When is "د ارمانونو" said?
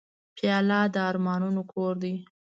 0.93-1.61